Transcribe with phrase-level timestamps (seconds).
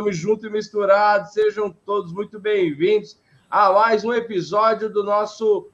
[0.00, 1.34] estamos juntos e misturados.
[1.34, 5.70] Sejam todos muito bem-vindos a mais um episódio do nosso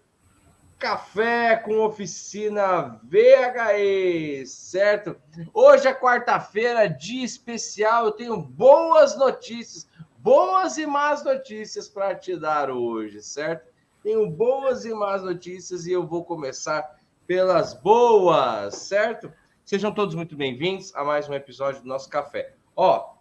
[0.80, 5.14] Café com Oficina VHE, certo?
[5.54, 8.06] Hoje é quarta-feira, dia especial.
[8.06, 13.70] Eu tenho boas notícias, boas e más notícias para te dar hoje, certo?
[14.02, 19.32] Tenho boas e más notícias e eu vou começar pelas boas, certo?
[19.64, 22.54] Sejam todos muito bem-vindos a mais um episódio do nosso café.
[22.74, 23.15] Ó,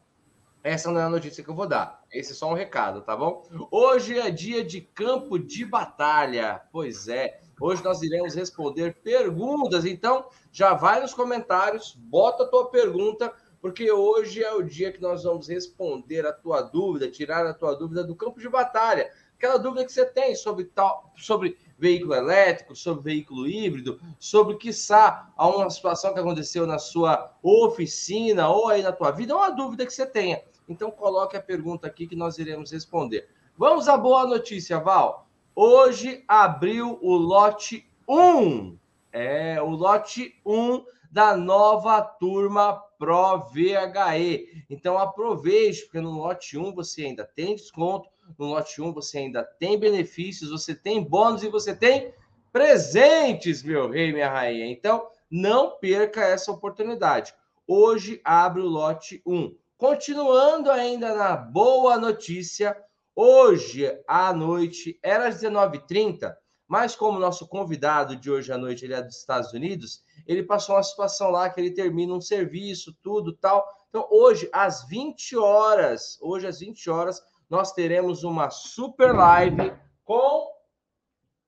[0.66, 2.02] essa não é a notícia que eu vou dar.
[2.12, 3.48] Esse é só um recado, tá bom?
[3.70, 6.60] Hoje é dia de campo de batalha.
[6.72, 7.40] Pois é.
[7.62, 9.86] Hoje nós iremos responder perguntas.
[9.86, 15.00] Então, já vai nos comentários, bota a tua pergunta, porque hoje é o dia que
[15.00, 19.12] nós vamos responder a tua dúvida, tirar a tua dúvida do campo de batalha.
[19.38, 25.32] Aquela dúvida que você tem sobre tal, sobre veículo elétrico, sobre veículo híbrido, sobre, quiçá,
[25.38, 29.86] uma situação que aconteceu na sua oficina ou aí na tua vida, é uma dúvida
[29.86, 30.42] que você tenha.
[30.68, 33.28] Então, coloque a pergunta aqui que nós iremos responder.
[33.58, 35.28] Vamos à boa notícia, Val.
[35.56, 38.78] Hoje abriu o lote 1.
[39.12, 44.66] É, o lote 1 da nova turma Pro VHE.
[44.70, 49.44] Então, aproveite, porque no lote 1 você ainda tem desconto no lote 1 você ainda
[49.44, 52.14] tem benefícios, você tem bônus e você tem
[52.52, 54.66] presentes, meu rei, minha rainha.
[54.66, 57.34] Então, não perca essa oportunidade.
[57.68, 59.56] Hoje abre o lote 1.
[59.78, 62.82] Continuando ainda na boa notícia,
[63.14, 66.34] hoje à noite, era às 19h30,
[66.66, 70.76] mas como nosso convidado de hoje à noite ele é dos Estados Unidos, ele passou
[70.76, 73.68] uma situação lá que ele termina um serviço, tudo tal.
[73.90, 79.74] Então, hoje, às 20 horas, hoje às 20 horas, nós teremos uma super live
[80.06, 80.50] com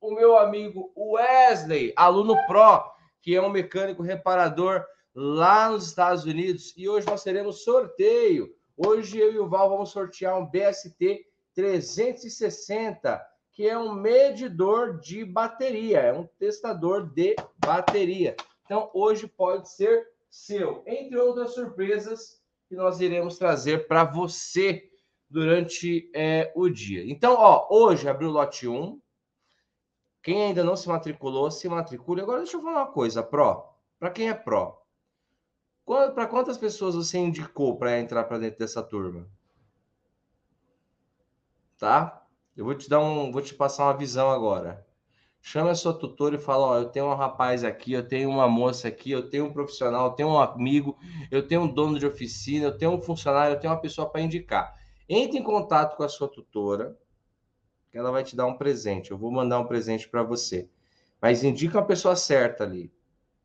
[0.02, 4.86] o meu amigo Wesley, aluno Pro, que é um mecânico reparador
[5.20, 6.76] lá nos Estados Unidos.
[6.78, 8.56] E hoje nós teremos sorteio.
[8.78, 13.20] Hoje eu e o Val vamos sortear um BST 360,
[13.52, 18.36] que é um medidor de bateria, é um testador de bateria.
[18.64, 22.40] Então hoje pode ser seu, entre outras surpresas
[22.70, 24.88] que nós iremos trazer para você
[25.28, 27.04] durante é, o dia.
[27.12, 29.02] Então, ó, hoje abriu o lote 1.
[30.22, 32.22] Quem ainda não se matriculou, se matricule.
[32.22, 33.64] Agora, deixa eu falar uma coisa, Pro.
[33.98, 34.77] Para quem é Pro?
[35.88, 39.26] Para quantas pessoas você indicou para entrar para dentro dessa turma?
[41.78, 42.28] Tá?
[42.58, 44.86] Eu vou te dar um, vou te passar uma visão agora.
[45.42, 48.50] Chama a sua tutora e fala: Ó, eu tenho um rapaz aqui, eu tenho uma
[48.50, 50.98] moça aqui, eu tenho um profissional, eu tenho um amigo,
[51.32, 54.20] eu tenho um dono de oficina, eu tenho um funcionário, eu tenho uma pessoa para
[54.20, 54.76] indicar.
[55.08, 56.98] Entre em contato com a sua tutora,
[57.90, 59.12] que ela vai te dar um presente.
[59.12, 60.70] Eu vou mandar um presente para você.
[61.22, 62.92] Mas indica a pessoa certa ali,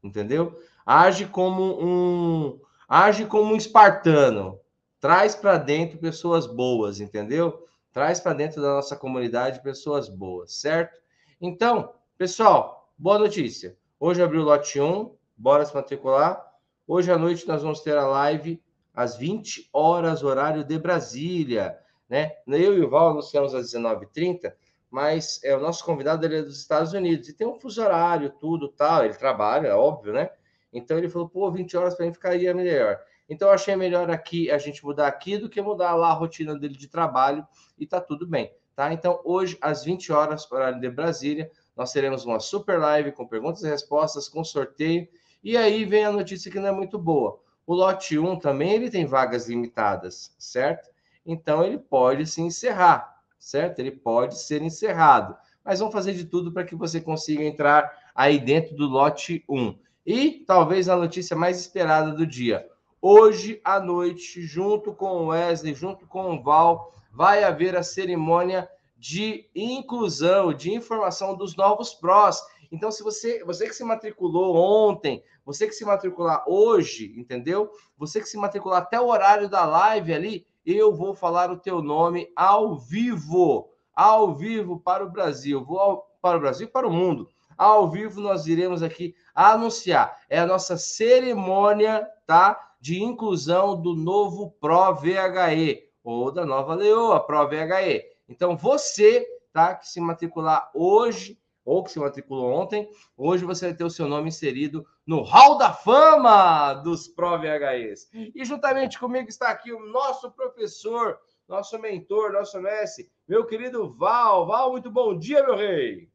[0.03, 0.59] entendeu?
[0.85, 4.59] Age como um, age como um espartano.
[5.01, 7.67] Traz para dentro pessoas boas, entendeu?
[7.93, 10.99] Traz para dentro da nossa comunidade pessoas boas, certo?
[11.41, 13.77] Então, pessoal, boa notícia.
[13.99, 16.45] Hoje abriu o lote 1, bora se matricular.
[16.87, 18.63] Hoje à noite nós vamos ter a live
[18.93, 21.79] às 20 horas, horário de Brasília.
[22.09, 22.33] Né?
[22.47, 24.53] Eu e o Val anunciamos às 19h30,
[24.91, 28.31] mas é, o nosso convidado ele é dos Estados Unidos e tem um fuso horário,
[28.41, 29.05] tudo tal.
[29.05, 30.31] Ele trabalha, é óbvio, né?
[30.73, 32.99] Então ele falou, pô, 20 horas para mim ficaria melhor.
[33.29, 36.59] Então eu achei melhor aqui a gente mudar aqui do que mudar lá a rotina
[36.59, 37.47] dele de trabalho
[37.79, 38.93] e tá tudo bem, tá?
[38.93, 43.63] Então hoje às 20 horas, horário de Brasília, nós teremos uma super live com perguntas
[43.63, 45.09] e respostas, com sorteio.
[45.43, 47.41] E aí vem a notícia que não é muito boa.
[47.67, 50.91] O lote 1 também ele tem vagas limitadas, certo?
[51.25, 53.79] Então ele pode se encerrar, certo?
[53.79, 55.37] Ele pode ser encerrado.
[55.65, 59.79] Mas vamos fazer de tudo para que você consiga entrar aí dentro do lote 1.
[60.05, 62.69] E talvez a notícia mais esperada do dia.
[63.01, 68.69] Hoje à noite, junto com o Wesley, junto com o Val, vai haver a cerimônia
[68.99, 72.41] de inclusão, de informação dos novos prós.
[72.73, 77.71] Então, se você, você que se matriculou ontem, você que se matricular hoje, entendeu?
[77.97, 81.81] Você que se matricular até o horário da live ali, eu vou falar o teu
[81.81, 86.89] nome ao vivo, ao vivo para o Brasil, vou ao, para o Brasil e para
[86.89, 87.29] o mundo.
[87.57, 90.19] Ao vivo nós iremos aqui anunciar.
[90.29, 92.75] É a nossa cerimônia, tá?
[92.81, 98.03] De inclusão do novo Pro VHE ou da nova Leoa Pro VHE.
[98.29, 103.77] Então você, tá, que se matricular hoje ou que se matriculou ontem, hoje você vai
[103.77, 108.09] ter o seu nome inserido no Hall da Fama dos Pro VHEs.
[108.13, 111.19] E juntamente comigo está aqui o nosso professor,
[111.49, 114.47] nosso mentor, nosso mestre, meu querido Val.
[114.47, 116.12] Val, muito bom dia, meu rei.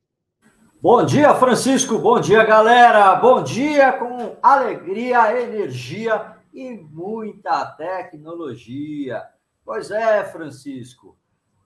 [0.90, 2.00] Bom dia, Francisco.
[2.00, 3.14] Bom dia, galera.
[3.16, 9.22] Bom dia com alegria, energia e muita tecnologia.
[9.66, 11.18] Pois é, Francisco.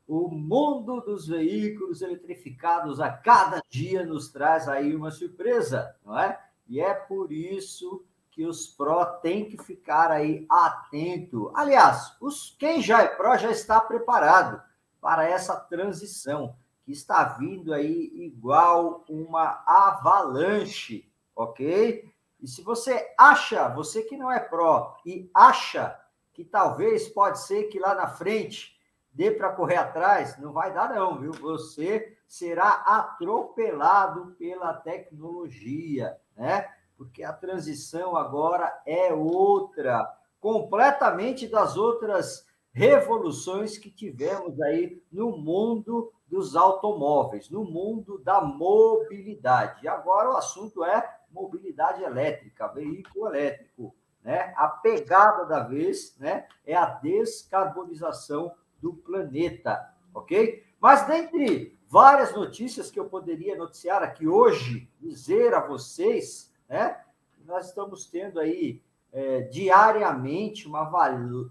[0.07, 6.39] O mundo dos veículos eletrificados a cada dia nos traz aí uma surpresa, não é?
[6.67, 11.51] E é por isso que os pró têm que ficar aí atento.
[11.53, 14.59] Aliás, os, quem já é pró já está preparado
[14.99, 16.55] para essa transição
[16.91, 22.11] está vindo aí igual uma avalanche, ok?
[22.39, 25.97] E se você acha, você que não é pró e acha
[26.33, 28.79] que talvez pode ser que lá na frente
[29.11, 31.31] dê para correr atrás, não vai dar, não, viu?
[31.33, 36.69] Você será atropelado pela tecnologia, né?
[36.97, 40.09] Porque a transição agora é outra,
[40.39, 49.83] completamente das outras revoluções que tivemos aí no mundo dos automóveis, no mundo da mobilidade.
[49.83, 54.53] E agora o assunto é mobilidade elétrica, veículo elétrico, né?
[54.55, 60.63] A pegada da vez, né, é a descarbonização do planeta, ok?
[60.79, 67.03] Mas dentre várias notícias que eu poderia noticiar aqui hoje, dizer a vocês, né?
[67.45, 68.81] Nós estamos tendo aí
[69.11, 70.83] é, diariamente uma,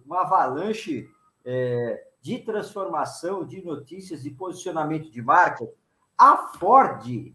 [0.05, 1.09] uma avalanche
[1.45, 5.69] é, de transformação de notícias e posicionamento de marca.
[6.17, 7.35] A Ford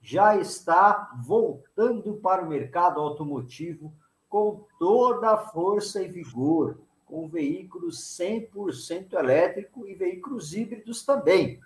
[0.00, 3.92] já está voltando para o mercado automotivo
[4.28, 11.60] com toda a força e vigor com veículos 100% elétrico e veículos híbridos também.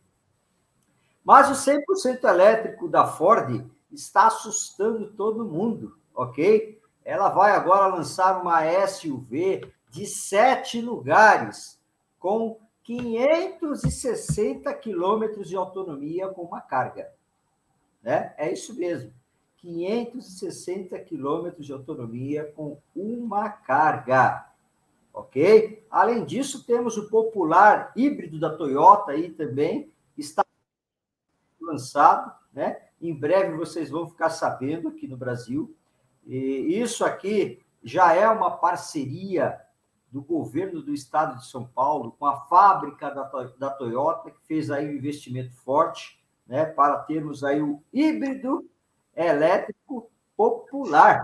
[1.25, 6.80] Mas o 100% elétrico da Ford está assustando todo mundo, ok?
[7.05, 11.81] Ela vai agora lançar uma SUV de sete lugares,
[12.19, 17.11] com 560 quilômetros de autonomia com uma carga.
[18.03, 18.35] Né?
[18.37, 19.13] É isso mesmo.
[19.59, 24.51] 560 quilômetros de autonomia com uma carga
[25.13, 25.85] ok?
[25.91, 30.45] Além disso, temos o popular híbrido da Toyota aí também, está
[31.61, 32.81] lançado, né?
[33.01, 35.75] Em breve vocês vão ficar sabendo aqui no Brasil.
[36.27, 39.61] E isso aqui já é uma parceria
[40.11, 43.23] do governo do estado de São Paulo com a fábrica da,
[43.59, 48.69] da Toyota, que fez aí um investimento forte, né, para termos aí o híbrido
[49.15, 51.23] elétrico popular,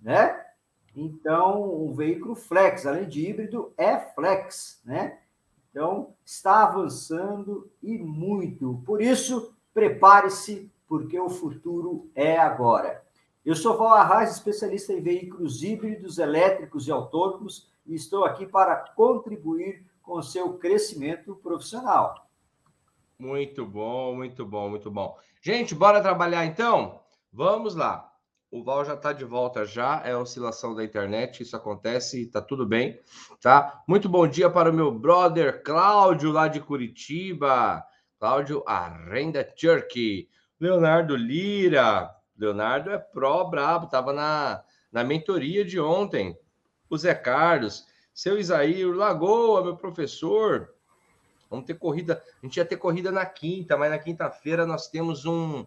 [0.00, 0.46] né?
[0.94, 5.18] Então, o veículo flex, além de híbrido, é flex, né?
[5.70, 8.82] Então, está avançando e muito.
[8.84, 13.04] Por isso, prepare-se, porque o futuro é agora.
[13.50, 18.76] Eu sou Val Arraes, especialista em veículos híbridos, elétricos e autônomos, e estou aqui para
[18.94, 22.30] contribuir com o seu crescimento profissional.
[23.18, 25.18] Muito bom, muito bom, muito bom.
[25.42, 27.00] Gente, bora trabalhar então?
[27.32, 28.12] Vamos lá.
[28.52, 32.64] O Val já está de volta já, é oscilação da internet, isso acontece, está tudo
[32.64, 33.00] bem,
[33.40, 33.82] tá?
[33.84, 37.84] Muito bom dia para o meu brother Cláudio, lá de Curitiba.
[38.16, 40.28] Cláudio Arrenda Turkey.
[40.60, 42.19] Leonardo Lira.
[42.40, 46.36] Leonardo é pró brabo, estava na, na mentoria de ontem.
[46.88, 47.86] O Zé Carlos.
[48.12, 50.74] Seu Isaír Lagoa, meu professor.
[51.48, 52.22] Vamos ter corrida.
[52.42, 55.64] A gente ia ter corrida na quinta, mas na quinta-feira nós temos um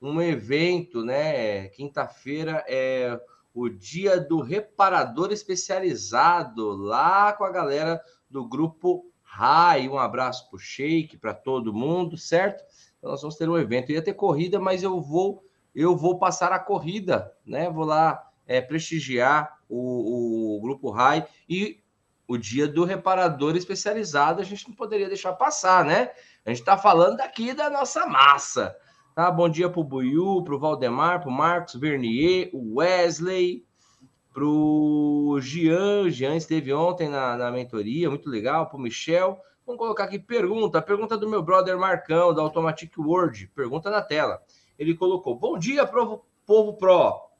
[0.00, 1.68] um evento, né?
[1.68, 3.18] Quinta-feira é
[3.54, 9.88] o dia do reparador especializado lá com a galera do grupo RAI.
[9.88, 12.62] Um abraço para o Sheik, para todo mundo, certo?
[12.98, 13.90] Então nós vamos ter um evento.
[13.90, 15.42] Eu ia ter corrida, mas eu vou
[15.76, 17.68] eu vou passar a corrida, né?
[17.68, 21.82] Vou lá é, prestigiar o, o grupo RAI e
[22.26, 26.10] o dia do reparador especializado a gente não poderia deixar passar, né?
[26.44, 28.74] A gente está falando daqui da nossa massa.
[29.14, 29.30] Tá?
[29.30, 33.64] Bom dia para o Buiu, para o Valdemar, para o Marcos Vernier, o Wesley,
[34.32, 36.10] para o Jean.
[36.10, 38.66] Jean esteve ontem na, na mentoria, muito legal.
[38.66, 39.38] Para o Michel.
[39.66, 40.80] Vamos colocar aqui pergunta.
[40.80, 43.50] Pergunta do meu brother Marcão, da Automatic Word.
[43.54, 44.40] Pergunta na tela.
[44.78, 47.30] Ele colocou: Bom dia, povo, povo Pro.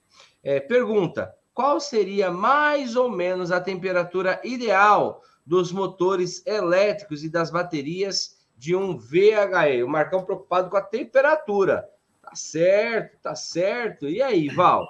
[0.42, 7.50] É, pergunta: Qual seria mais ou menos a temperatura ideal dos motores elétricos e das
[7.50, 9.84] baterias de um VHE.
[9.84, 11.88] O Marcão preocupado com a temperatura.
[12.20, 14.08] Tá certo, tá certo.
[14.08, 14.84] E aí, Val?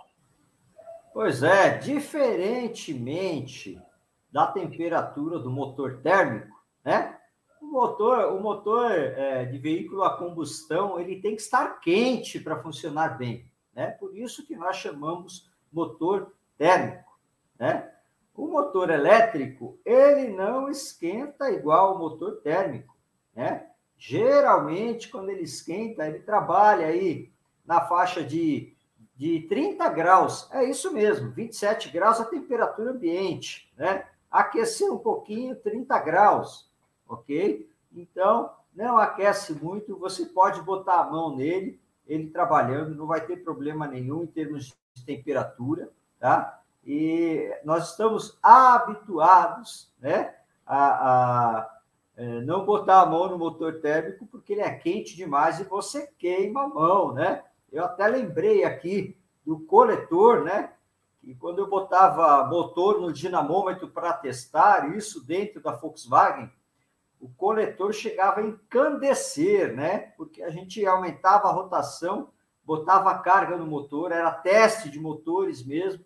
[1.12, 3.78] Pois é, diferentemente
[4.32, 7.15] da temperatura do motor térmico, né?
[7.76, 13.16] Motor, o motor é, de veículo a combustão, ele tem que estar quente para funcionar
[13.18, 13.90] bem, né?
[13.92, 17.18] Por isso que nós chamamos motor térmico,
[17.58, 17.92] né?
[18.34, 22.96] O motor elétrico, ele não esquenta igual o motor térmico
[23.36, 23.66] né?
[23.98, 27.30] Geralmente, quando ele esquenta, ele trabalha aí
[27.66, 28.74] na faixa de,
[29.14, 30.48] de 30 graus.
[30.52, 34.06] É isso mesmo, 27 graus a temperatura ambiente, né?
[34.30, 36.70] aquecer um pouquinho, 30 graus,
[37.08, 37.70] ok?
[37.94, 43.42] Então, não aquece muito, você pode botar a mão nele, ele trabalhando, não vai ter
[43.42, 46.60] problema nenhum em termos de temperatura, tá?
[46.84, 50.34] E nós estamos habituados, né,
[50.64, 51.76] a, a
[52.16, 56.10] é, não botar a mão no motor térmico porque ele é quente demais e você
[56.18, 57.42] queima a mão, né?
[57.70, 60.72] Eu até lembrei aqui do coletor, né?
[61.22, 66.50] E quando eu botava motor no dinamômetro para testar isso dentro da Volkswagen,
[67.20, 70.12] o coletor chegava a encandecer, né?
[70.16, 72.28] Porque a gente aumentava a rotação,
[72.64, 76.04] botava carga no motor, era teste de motores mesmo,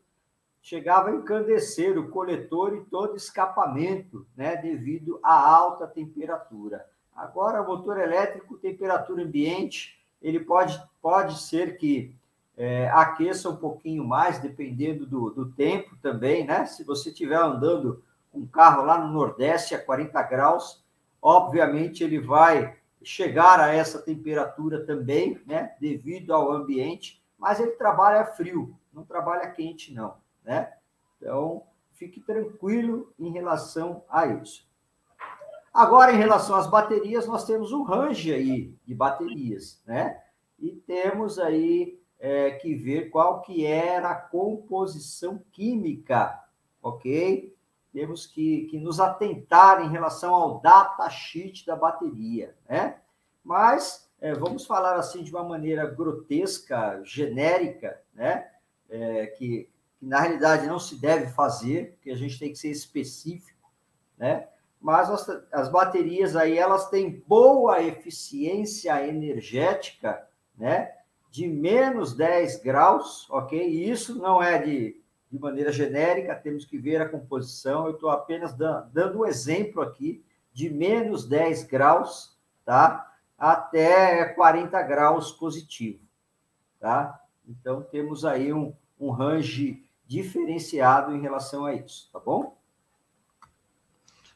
[0.63, 4.57] chegava a encandecer o coletor e todo escapamento, né?
[4.57, 6.87] Devido à alta temperatura.
[7.15, 12.15] Agora, motor elétrico, temperatura ambiente, ele pode, pode ser que
[12.57, 16.67] é, aqueça um pouquinho mais, dependendo do, do tempo também, né?
[16.67, 20.80] Se você estiver andando com um carro lá no Nordeste a 40 graus,
[21.21, 25.75] obviamente ele vai chegar a essa temperatura também, né?
[25.81, 30.73] Devido ao ambiente, mas ele trabalha frio, não trabalha quente, não, né?
[31.17, 31.63] Então,
[31.93, 34.69] fique tranquilo em relação a isso.
[35.73, 40.21] Agora, em relação às baterias, nós temos um range aí de baterias, né?
[40.59, 46.39] E temos aí é, que ver qual que era a composição química,
[46.83, 47.57] ok?
[47.93, 52.99] Temos que, que nos atentar em relação ao datasheet da bateria, né?
[53.43, 58.49] Mas é, vamos falar assim de uma maneira grotesca, genérica, né?
[58.89, 59.69] É, que,
[59.99, 63.71] que na realidade não se deve fazer, que a gente tem que ser específico,
[64.17, 64.49] né?
[64.81, 70.93] Mas as, as baterias aí elas têm boa eficiência energética, né?
[71.31, 73.69] de menos 10 graus, ok?
[73.69, 75.00] E isso não é de,
[75.31, 77.87] de maneira genérica, temos que ver a composição.
[77.87, 83.15] Eu estou apenas dando, um exemplo aqui de menos 10 graus, tá?
[83.39, 86.01] Até 40 graus positivo,
[86.81, 87.21] tá?
[87.49, 92.59] Então, temos aí um, um range diferenciado em relação a isso, tá bom?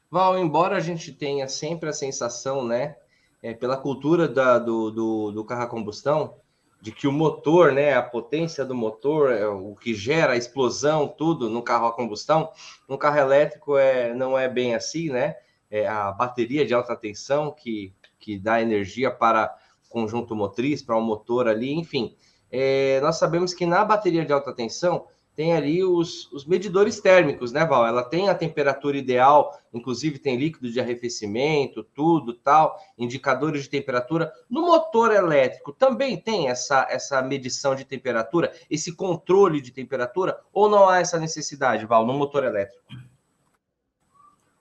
[0.08, 2.96] Val, embora a gente tenha sempre a sensação, né,
[3.42, 6.36] é, pela cultura da, do, do, do carro a combustão,
[6.84, 11.08] de que o motor, né, a potência do motor, é o que gera a explosão,
[11.08, 12.50] tudo no carro a combustão,
[12.86, 15.34] no carro elétrico é, não é bem assim, né?
[15.70, 20.94] É a bateria de alta tensão que, que dá energia para o conjunto motriz, para
[20.94, 22.14] o motor ali, enfim.
[22.52, 27.52] É, nós sabemos que na bateria de alta tensão tem ali os, os medidores térmicos,
[27.52, 27.86] né, Val?
[27.86, 34.32] Ela tem a temperatura ideal, inclusive tem líquido de arrefecimento, tudo tal, indicadores de temperatura.
[34.48, 40.68] No motor elétrico também tem essa, essa medição de temperatura, esse controle de temperatura, ou
[40.68, 42.84] não há essa necessidade, Val, no motor elétrico?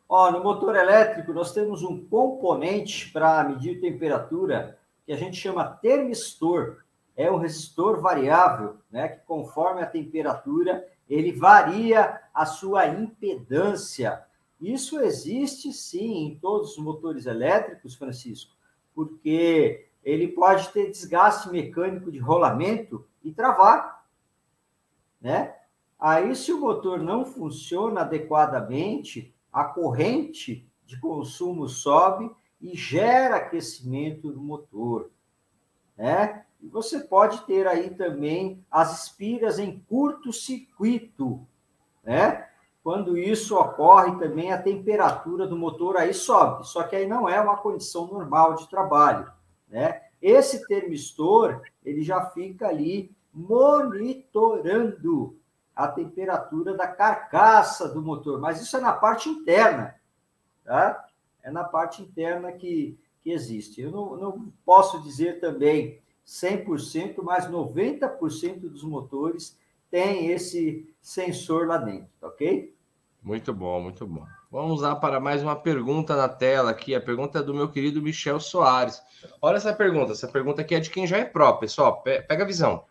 [0.10, 5.66] Ó, no motor elétrico, nós temos um componente para medir temperatura que a gente chama
[5.66, 6.83] termistor
[7.16, 14.24] é um resistor variável, né, que conforme a temperatura, ele varia a sua impedância.
[14.60, 18.56] Isso existe sim em todos os motores elétricos, Francisco,
[18.96, 24.06] porque ele pode ter desgaste mecânico de rolamento e travar,
[25.22, 25.56] né?
[26.00, 32.30] Aí, se o motor não funciona adequadamente, a corrente de consumo sobe
[32.60, 35.10] e gera aquecimento no motor,
[35.96, 36.46] né?
[36.64, 41.46] E você pode ter aí também as espiras em curto-circuito,
[42.02, 42.48] né?
[42.82, 47.40] Quando isso ocorre também a temperatura do motor aí sobe, só que aí não é
[47.40, 49.30] uma condição normal de trabalho,
[49.68, 50.04] né?
[50.22, 55.38] Esse termistor, ele já fica ali monitorando
[55.76, 59.96] a temperatura da carcaça do motor, mas isso é na parte interna,
[60.64, 61.06] tá?
[61.42, 63.82] É na parte interna que, que existe.
[63.82, 69.58] Eu não, não posso dizer também 100%, mas 90% dos motores
[69.90, 72.74] tem esse sensor lá dentro, tá ok?
[73.22, 74.26] Muito bom, muito bom.
[74.52, 76.94] Vamos lá para mais uma pergunta na tela aqui.
[76.94, 79.02] A pergunta é do meu querido Michel Soares.
[79.42, 80.12] Olha essa pergunta.
[80.12, 82.02] Essa pergunta aqui é de quem já é pró, pessoal.
[82.04, 82.84] Pega a visão.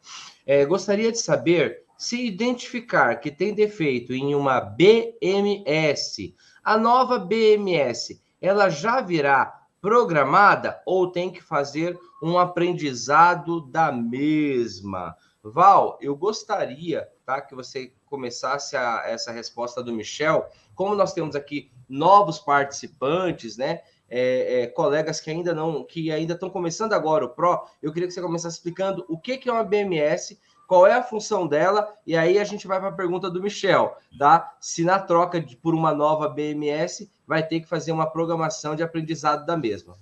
[0.47, 6.35] É, gostaria de saber se identificar que tem defeito em uma BMS,
[6.65, 15.17] a nova BMS, ela já virá programada ou tem que fazer um aprendizado da mesma?
[15.43, 20.47] Val, eu gostaria tá, que você começasse a, essa resposta do Michel.
[20.75, 23.81] Como nós temos aqui novos participantes, né?
[24.09, 28.07] É, é, colegas que ainda não, que ainda estão começando agora o Pro, eu queria
[28.07, 30.39] que você começasse explicando o que, que é uma BMS,
[30.69, 33.97] qual é a função dela, e aí a gente vai para a pergunta do Michel,
[34.19, 34.55] tá?
[34.61, 38.83] Se na troca de, por uma nova BMS vai ter que fazer uma programação de
[38.83, 39.97] aprendizado da mesma.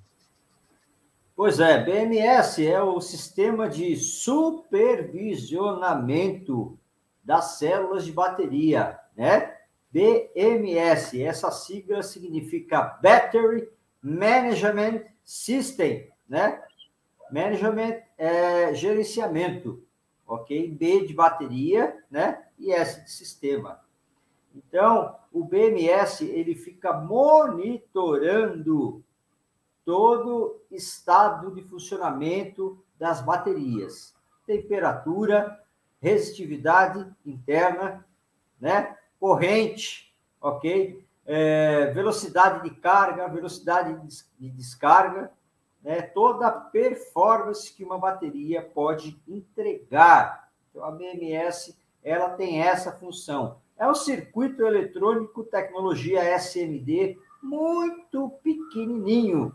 [1.41, 6.79] Pois é, BMS é o sistema de supervisionamento
[7.25, 9.57] das células de bateria, né?
[9.91, 13.67] BMS, essa sigla significa Battery
[14.03, 16.63] Management System, né?
[17.33, 19.83] Management é gerenciamento,
[20.27, 20.71] ok?
[20.71, 22.45] B de bateria, né?
[22.59, 23.81] E S de sistema.
[24.55, 29.03] Então, o BMS ele fica monitorando
[29.91, 34.15] todo estado de funcionamento das baterias,
[34.47, 35.61] temperatura,
[36.01, 38.07] resistividade interna,
[38.61, 38.97] né?
[39.19, 41.05] Corrente, ok?
[41.27, 43.99] É, velocidade de carga, velocidade
[44.39, 45.33] de descarga,
[45.83, 46.03] né?
[46.03, 50.53] Toda a performance que uma bateria pode entregar.
[50.71, 53.57] Então, a BMS ela tem essa função.
[53.77, 59.53] É um circuito eletrônico tecnologia SMD muito pequenininho,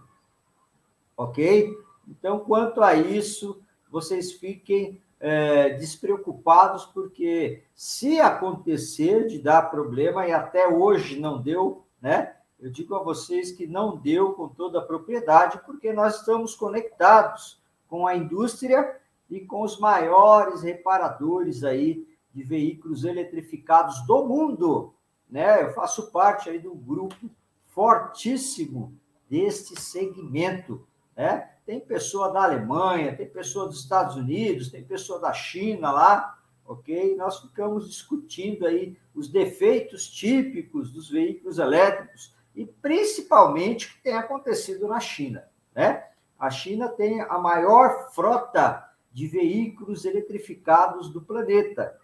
[1.15, 1.73] ok?
[2.07, 10.31] Então, quanto a isso, vocês fiquem é, despreocupados, porque se acontecer de dar problema, e
[10.31, 12.35] até hoje não deu, né?
[12.59, 17.61] Eu digo a vocês que não deu com toda a propriedade, porque nós estamos conectados
[17.87, 18.97] com a indústria
[19.29, 24.93] e com os maiores reparadores aí de veículos eletrificados do mundo,
[25.29, 25.63] né?
[25.63, 27.29] Eu faço parte aí do grupo
[27.67, 28.93] fortíssimo
[29.29, 31.49] deste segmento, né?
[31.65, 37.15] Tem pessoa da Alemanha, tem pessoa dos Estados Unidos, tem pessoa da China lá, ok?
[37.15, 44.13] Nós ficamos discutindo aí os defeitos típicos dos veículos elétricos e principalmente o que tem
[44.13, 46.05] acontecido na China, né?
[46.37, 51.97] A China tem a maior frota de veículos eletrificados do planeta,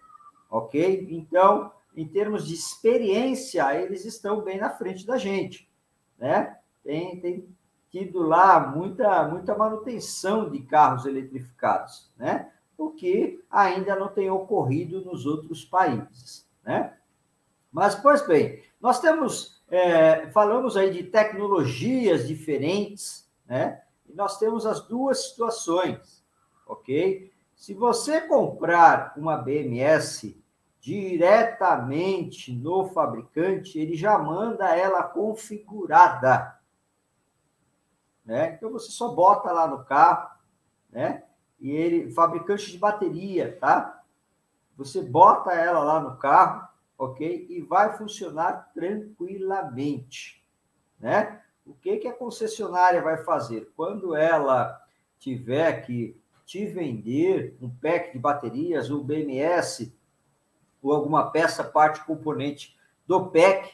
[0.50, 1.06] ok?
[1.10, 5.70] Então, em termos de experiência, eles estão bem na frente da gente,
[6.18, 6.56] né?
[6.82, 7.48] Tem, tem
[7.92, 12.50] tido lá muita, muita manutenção de carros eletrificados, né?
[12.76, 16.94] O que ainda não tem ocorrido nos outros países, né?
[17.70, 23.82] Mas, pois bem, nós temos, é, falamos aí de tecnologias diferentes, né?
[24.08, 26.24] E nós temos as duas situações,
[26.66, 27.30] ok?
[27.54, 30.34] Se você comprar uma BMS
[30.80, 36.58] diretamente no fabricante, ele já manda ela configurada,
[38.24, 38.54] né?
[38.54, 40.30] Então você só bota lá no carro,
[40.90, 41.24] né?
[41.60, 44.02] E ele, fabricante de bateria, tá?
[44.76, 46.66] Você bota ela lá no carro,
[46.98, 47.46] ok?
[47.48, 50.44] E vai funcionar tranquilamente,
[50.98, 51.40] né?
[51.64, 54.80] O que que a concessionária vai fazer quando ela
[55.18, 59.96] tiver que te vender um pack de baterias, um BMS
[60.82, 63.72] ou alguma peça, parte, componente do pack,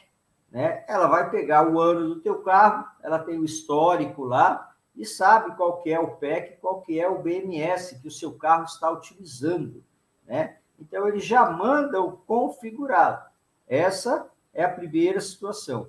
[0.51, 0.83] né?
[0.87, 5.55] Ela vai pegar o ano do teu carro, ela tem o histórico lá e sabe
[5.55, 8.89] qual que é o PEC, qual que é o BMS que o seu carro está
[8.91, 9.83] utilizando,
[10.25, 10.57] né?
[10.79, 13.23] Então ele já manda o configurado.
[13.67, 15.87] Essa é a primeira situação.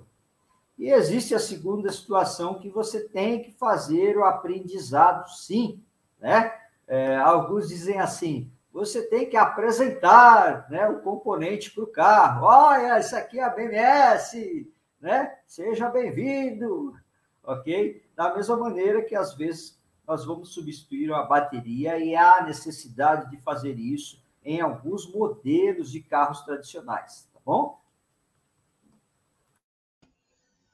[0.77, 5.81] E existe a segunda situação que você tem que fazer o aprendizado, sim,
[6.19, 6.53] né?
[6.87, 12.45] É, alguns dizem assim: você tem que apresentar né, o componente para o carro.
[12.45, 15.37] Olha, isso aqui é a BMS, né?
[15.45, 16.95] Seja bem-vindo,
[17.43, 18.03] ok?
[18.15, 23.37] Da mesma maneira que às vezes nós vamos substituir a bateria e há necessidade de
[23.37, 27.79] fazer isso em alguns modelos de carros tradicionais, tá bom?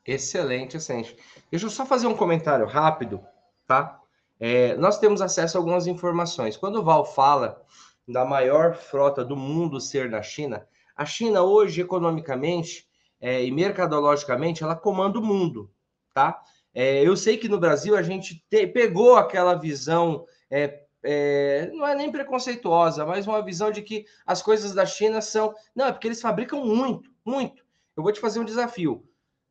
[0.05, 1.17] Excelente, excelente.
[1.51, 3.21] Deixa eu só fazer um comentário rápido,
[3.65, 3.99] tá?
[4.39, 6.55] É, nós temos acesso a algumas informações.
[6.55, 7.61] Quando o Val fala
[8.07, 12.87] da maior frota do mundo ser na China, a China hoje, economicamente
[13.21, 15.71] é, e mercadologicamente, ela comanda o mundo,
[16.13, 16.41] tá?
[16.73, 21.87] É, eu sei que no Brasil a gente te, pegou aquela visão, é, é, não
[21.87, 25.53] é nem preconceituosa, mas uma visão de que as coisas da China são.
[25.75, 27.63] Não, é porque eles fabricam muito, muito.
[27.95, 29.03] Eu vou te fazer um desafio.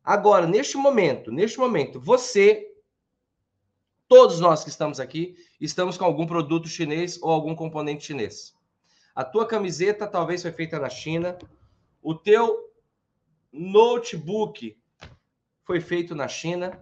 [0.03, 2.65] Agora, neste momento, neste momento, você,
[4.07, 8.53] todos nós que estamos aqui, estamos com algum produto chinês ou algum componente chinês.
[9.13, 11.37] A tua camiseta talvez foi feita na China,
[12.01, 12.71] o teu
[13.51, 14.77] notebook
[15.63, 16.79] foi feito na China,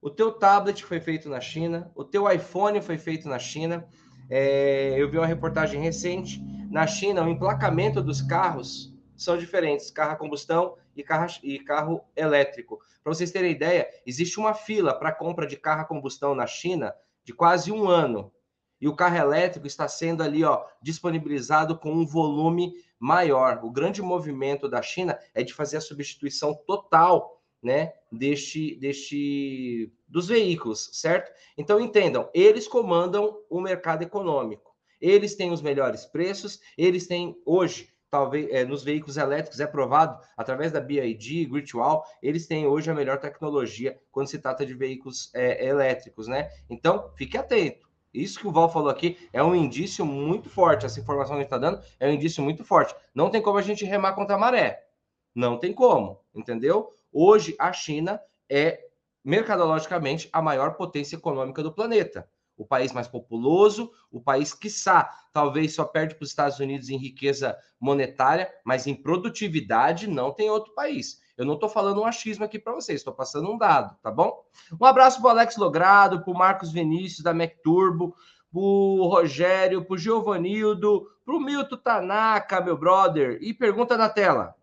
[0.00, 3.86] o teu tablet foi feito na China, o teu iPhone foi feito na China.
[4.30, 6.40] É, eu vi uma reportagem recente.
[6.70, 12.02] Na China, o emplacamento dos carros são diferentes: carro a combustão e carro, e carro
[12.16, 12.80] elétrico.
[13.02, 16.94] Para vocês terem ideia, existe uma fila para compra de carro a combustão na China
[17.22, 18.32] de quase um ano.
[18.80, 23.60] E o carro elétrico está sendo ali, ó, disponibilizado com um volume maior.
[23.62, 30.28] O grande movimento da China é de fazer a substituição total, né, deste, deste dos
[30.28, 31.32] veículos, certo?
[31.56, 34.76] Então entendam, eles comandam o mercado econômico.
[35.00, 40.18] Eles têm os melhores preços, eles têm hoje talvez é, nos veículos elétricos é provado
[40.36, 45.30] através da BID, Gritwall, eles têm hoje a melhor tecnologia quando se trata de veículos
[45.34, 46.50] é, elétricos, né?
[46.68, 47.86] Então, fique atento.
[48.12, 50.86] Isso que o Val falou aqui é um indício muito forte.
[50.86, 52.94] Essa informação que está dando é um indício muito forte.
[53.14, 54.86] Não tem como a gente remar contra a maré.
[55.34, 56.90] Não tem como, entendeu?
[57.12, 58.86] Hoje, a China é,
[59.22, 65.74] mercadologicamente, a maior potência econômica do planeta o país mais populoso, o país, quiçá, talvez
[65.74, 70.74] só perde para os Estados Unidos em riqueza monetária, mas em produtividade não tem outro
[70.74, 71.20] país.
[71.36, 74.42] Eu não estou falando um achismo aqui para vocês, estou passando um dado, tá bom?
[74.80, 78.16] Um abraço para Alex Logrado, para Marcos Vinícius, da MacTurbo,
[78.50, 83.38] para o Rogério, para o Giovanildo, para o Milton Tanaka, meu brother.
[83.42, 84.54] E pergunta na tela.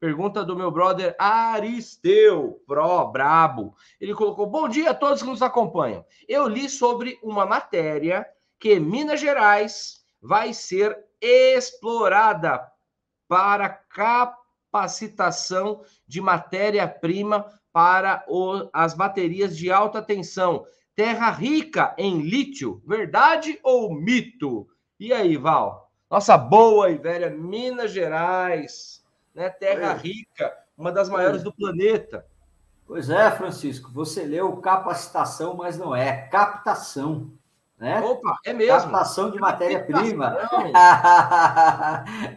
[0.00, 3.76] Pergunta do meu brother Aristeu, Pro Brabo.
[4.00, 6.06] Ele colocou: Bom dia a todos que nos acompanham.
[6.26, 8.26] Eu li sobre uma matéria
[8.58, 12.66] que Minas Gerais vai ser explorada
[13.28, 13.68] para
[14.72, 20.64] capacitação de matéria-prima para o, as baterias de alta tensão.
[20.96, 24.66] Terra rica em lítio, verdade ou mito?
[24.98, 25.92] E aí, Val?
[26.10, 28.99] Nossa boa e velha Minas Gerais
[29.34, 29.48] né?
[29.50, 29.96] Terra é.
[29.96, 32.26] rica, uma das maiores do planeta.
[32.86, 37.30] Pois é, Francisco, você leu capacitação, mas não é captação.
[37.80, 37.98] Né?
[37.98, 38.90] Opa, é mesmo.
[38.90, 40.36] Captação de matéria-prima.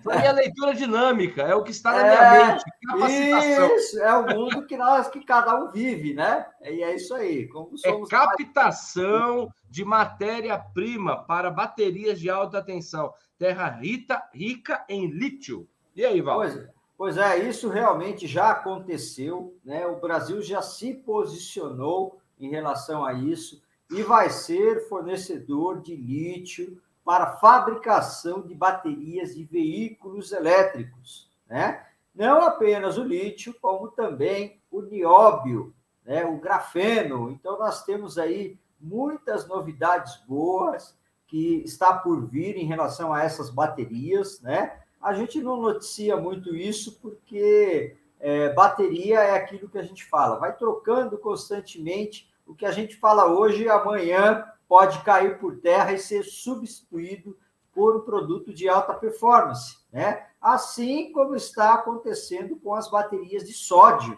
[0.02, 2.64] Foi a leitura dinâmica, é o que está na é, minha mente.
[2.88, 3.76] Capacitação.
[3.76, 6.46] Isso, é o mundo que nós, que cada um vive, né?
[6.62, 7.46] E é isso aí.
[7.50, 13.14] Como é somos é captação de matéria-prima para baterias de alta tensão.
[13.38, 15.68] Terra rica, rica em lítio.
[15.94, 16.38] E aí, Val?
[16.38, 16.70] Pois é.
[17.04, 19.86] Pois é, isso realmente já aconteceu, né?
[19.86, 23.62] O Brasil já se posicionou em relação a isso
[23.92, 31.86] e vai ser fornecedor de lítio para fabricação de baterias de veículos elétricos, né?
[32.16, 36.24] Não apenas o lítio, como também o nióbio, né?
[36.24, 37.30] O grafeno.
[37.32, 43.50] Então nós temos aí muitas novidades boas que está por vir em relação a essas
[43.50, 44.80] baterias, né?
[45.04, 50.40] A gente não noticia muito isso porque é, bateria é aquilo que a gente fala,
[50.40, 52.34] vai trocando constantemente.
[52.48, 57.38] O que a gente fala hoje, amanhã pode cair por terra e ser substituído
[57.74, 60.26] por um produto de alta performance, né?
[60.40, 64.18] Assim como está acontecendo com as baterias de sódio,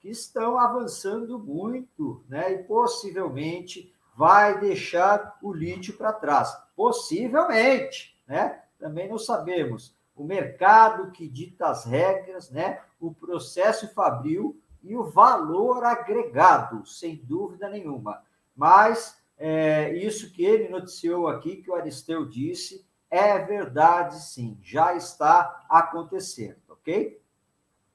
[0.00, 2.54] que estão avançando muito, né?
[2.54, 6.56] E possivelmente vai deixar o lítio para trás.
[6.74, 8.62] Possivelmente, né?
[8.78, 12.80] Também não sabemos o mercado que dita as regras, né?
[13.00, 18.22] o processo fabril e o valor agregado, sem dúvida nenhuma.
[18.54, 24.94] Mas é, isso que ele noticiou aqui, que o Aristeu disse, é verdade sim, já
[24.94, 27.20] está acontecendo, ok?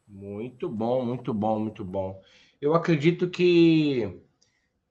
[0.08, 2.22] Muito bom, muito bom, muito bom.
[2.62, 4.22] Eu acredito que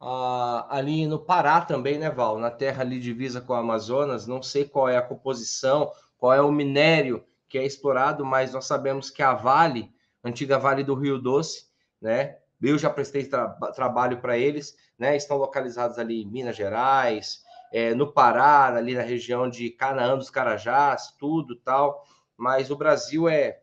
[0.01, 2.39] ah, ali no Pará também, né, Val?
[2.39, 6.41] Na terra ali divisa com o Amazonas, não sei qual é a composição, qual é
[6.41, 9.91] o minério que é explorado, mas nós sabemos que a Vale,
[10.25, 11.67] antiga Vale do Rio Doce,
[12.01, 12.39] né?
[12.61, 15.17] Eu já prestei tra trabalho para eles, né?
[15.17, 20.31] Estão localizados ali em Minas Gerais, é, no Pará, ali na região de Canaã dos
[20.31, 22.05] Carajás, tudo tal.
[22.37, 23.61] Mas o Brasil é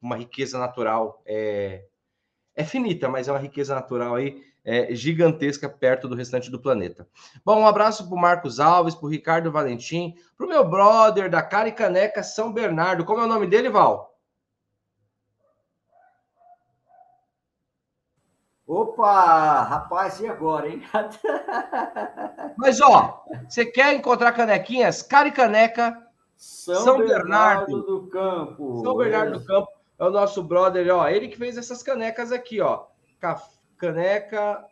[0.00, 1.86] uma riqueza natural, é,
[2.54, 7.06] é finita, mas é uma riqueza natural aí é, gigantesca perto do restante do planeta.
[7.44, 11.28] Bom, um abraço para o Marcos Alves, para o Ricardo Valentim, para o meu brother
[11.28, 13.04] da Caricaneca São Bernardo.
[13.04, 14.12] Como é o nome dele, Val?
[18.66, 20.82] Opa, rapaz, e agora, hein?
[22.56, 25.02] Mas, ó, você quer encontrar canequinhas?
[25.02, 26.02] Caricaneca
[26.34, 28.80] São, São Bernardo, Bernardo, do Campo.
[28.82, 29.38] São Bernardo é.
[29.38, 31.06] do Campo é o nosso brother, ó.
[31.06, 32.86] Ele que fez essas canecas aqui, ó.
[33.20, 33.53] Café
[33.84, 34.64] caneca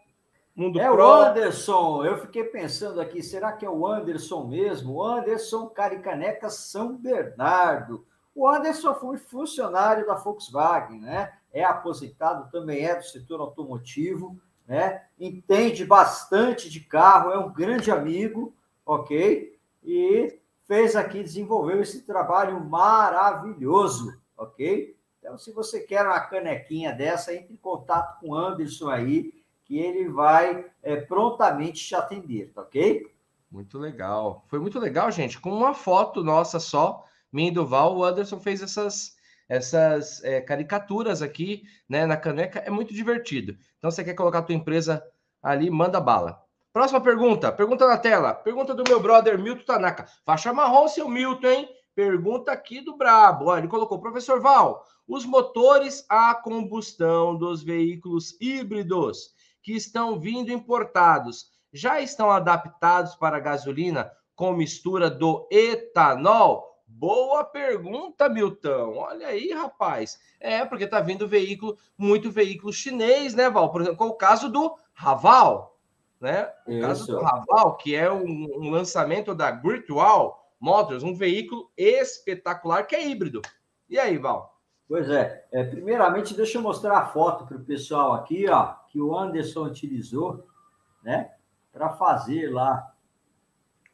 [0.54, 1.02] Mundo é Pro.
[1.02, 2.04] o Anderson.
[2.04, 4.94] Eu fiquei pensando aqui, será que é o Anderson mesmo?
[4.94, 8.06] O Anderson Caricaneca São Bernardo.
[8.34, 11.32] O Anderson foi funcionário da Volkswagen, né?
[11.52, 15.02] É aposentado, também é do setor automotivo, né?
[15.18, 19.58] Entende bastante de carro, é um grande amigo, ok?
[19.82, 24.96] E fez aqui, desenvolveu esse trabalho maravilhoso, ok?
[25.22, 29.32] Então, se você quer uma canequinha dessa, entre em contato com o Anderson aí,
[29.64, 33.06] que ele vai é, prontamente te atender, tá ok?
[33.48, 34.44] Muito legal.
[34.48, 35.40] Foi muito legal, gente.
[35.40, 39.16] Com uma foto nossa só, mim e o Anderson fez essas,
[39.48, 42.58] essas é, caricaturas aqui né, na caneca.
[42.58, 43.56] É muito divertido.
[43.78, 45.06] Então, você quer colocar a tua empresa
[45.40, 46.42] ali, manda bala.
[46.72, 47.52] Próxima pergunta.
[47.52, 48.34] Pergunta na tela.
[48.34, 50.06] Pergunta do meu brother Milton Tanaka.
[50.24, 51.68] Faixa marrom, seu Milton, hein?
[51.94, 53.46] Pergunta aqui do Brabo.
[53.46, 60.50] Olha, ele colocou, professor Val, os motores a combustão dos veículos híbridos que estão vindo
[60.50, 66.72] importados já estão adaptados para gasolina com mistura do etanol?
[66.86, 68.96] Boa pergunta, Milton.
[68.96, 70.20] Olha aí, rapaz.
[70.38, 73.70] É, porque tá vindo veículo, muito veículo chinês, né, Val?
[73.70, 75.78] Por exemplo, o caso do Raval,
[76.20, 76.52] né?
[76.66, 76.80] O Isso.
[76.80, 82.94] caso do Raval, que é um, um lançamento da Virtual Motors, um veículo espetacular que
[82.94, 83.42] é híbrido.
[83.90, 84.58] E aí, Val?
[84.88, 85.44] Pois é.
[85.50, 89.64] é primeiramente, deixa eu mostrar a foto para o pessoal aqui, ó, que o Anderson
[89.64, 90.46] utilizou,
[91.02, 91.32] né?
[91.72, 92.92] para fazer lá.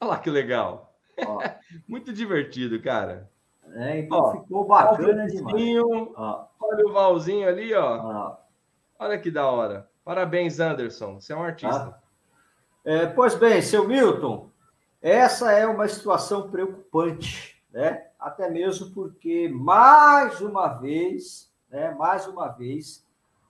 [0.01, 0.93] Olha lá que legal.
[1.87, 3.31] Muito divertido, cara.
[3.75, 5.79] É, então ó, ficou bacana demais.
[6.17, 6.49] Ó.
[6.61, 7.97] Olha o Valzinho ali, ó.
[8.03, 8.37] ó.
[8.99, 9.89] Olha que da hora.
[10.05, 11.21] Parabéns, Anderson.
[11.21, 11.97] Você é um artista.
[11.97, 12.09] Ah.
[12.85, 14.51] É, pois bem, seu Milton,
[15.01, 18.09] essa é uma situação preocupante, né?
[18.19, 21.95] Até mesmo porque, mais uma vez, né?
[21.95, 23.07] Mais uma vez,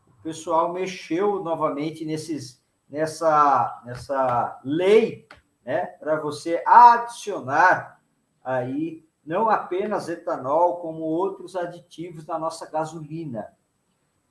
[0.07, 2.59] o pessoal mexeu novamente nesses
[2.89, 5.29] nessa, nessa lei,
[5.65, 8.01] né, para você adicionar
[8.43, 13.53] aí não apenas etanol, como outros aditivos na nossa gasolina.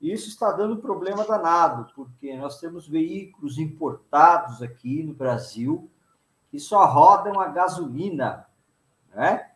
[0.02, 5.92] Isso está dando problema danado, porque nós temos veículos importados aqui no Brasil
[6.58, 8.48] que só rodam a gasolina,
[9.14, 9.52] né?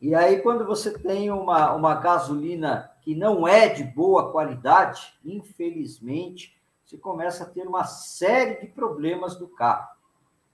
[0.00, 6.56] E aí, quando você tem uma, uma gasolina que não é de boa qualidade, infelizmente,
[6.84, 9.88] você começa a ter uma série de problemas do carro,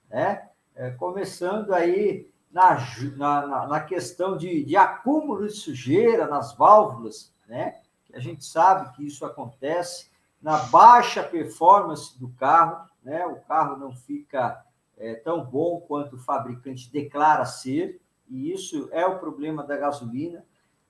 [0.08, 0.48] né?
[0.74, 2.78] É, começando aí na,
[3.18, 7.82] na, na questão de, de, acúmulo de sujeira nas válvulas, né?
[8.14, 13.26] A gente sabe que isso acontece na baixa performance do carro, né?
[13.26, 14.64] O carro não fica
[15.00, 20.44] é, tão bom quanto o fabricante declara ser, e isso é o problema da gasolina.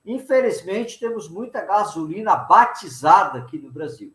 [0.04, 4.12] Infelizmente, temos muita gasolina batizada aqui no Brasil,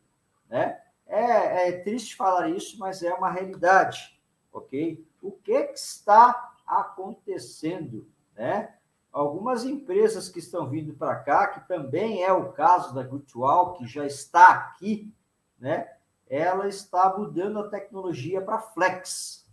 [0.49, 0.81] né?
[1.07, 4.19] É, é triste falar isso, mas é uma realidade,
[4.51, 5.07] ok?
[5.21, 8.75] O que, que está acontecendo, né?
[9.11, 13.87] Algumas empresas que estão vindo para cá, que também é o caso da Virtual, que
[13.87, 15.13] já está aqui,
[15.57, 15.89] né?
[16.27, 19.44] Ela está mudando a tecnologia para flex,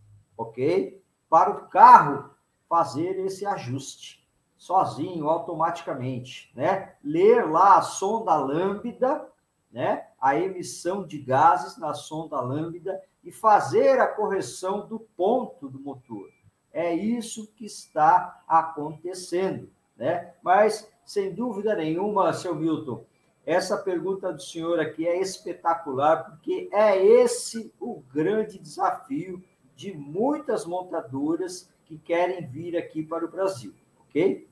[0.43, 1.03] ok?
[1.29, 2.31] Para o carro
[2.69, 4.23] fazer esse ajuste
[4.57, 6.95] sozinho, automaticamente, né?
[7.03, 9.29] Ler lá a sonda lambda
[9.73, 15.81] né, a emissão de gases na sonda lambda e fazer a correção do ponto do
[15.81, 16.29] motor.
[16.73, 20.35] É isso que está acontecendo, né?
[20.43, 23.05] Mas sem dúvida nenhuma, seu Milton,
[23.45, 29.43] essa pergunta do senhor aqui é espetacular, porque é esse o grande desafio
[29.83, 33.75] de muitas montadoras que querem vir aqui para o Brasil,
[34.09, 34.47] ok?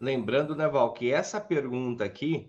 [0.00, 2.48] Lembrando, né, Val, que essa pergunta aqui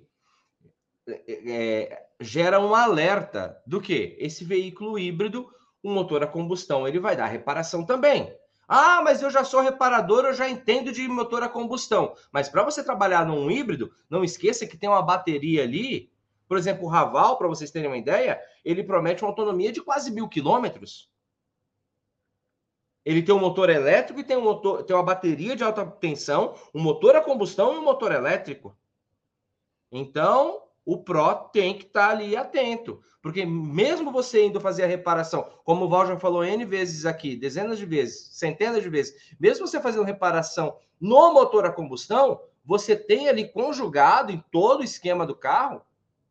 [1.08, 5.52] é, é, gera um alerta do que esse veículo híbrido,
[5.84, 8.32] um motor a combustão, ele vai dar reparação também.
[8.67, 12.13] Ah, mas eu já sou reparador, eu já entendo de motor a combustão.
[12.32, 16.12] Mas para você trabalhar num híbrido, não esqueça que tem uma bateria ali.
[16.48, 20.12] Por exemplo, o Raval, para vocês terem uma ideia, ele promete uma autonomia de quase
[20.12, 21.10] mil quilômetros.
[23.08, 26.56] Ele tem um motor elétrico e tem, um motor, tem uma bateria de alta tensão,
[26.76, 28.76] um motor a combustão e um motor elétrico.
[29.89, 33.00] Então, o pró tem que estar tá ali atento.
[33.22, 37.38] Porque mesmo você indo fazer a reparação, como o Val já falou N vezes aqui,
[37.38, 42.93] dezenas de vezes, centenas de vezes, mesmo você fazendo reparação no motor a combustão, você
[42.93, 45.82] tem ali conjugado em todo o esquema do carro